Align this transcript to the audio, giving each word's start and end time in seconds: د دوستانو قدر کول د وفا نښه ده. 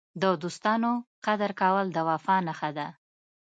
د 0.21 0.23
دوستانو 0.43 0.91
قدر 1.25 1.51
کول 1.61 1.85
د 1.93 1.97
وفا 2.09 2.35
نښه 2.47 2.69
ده. 2.77 2.87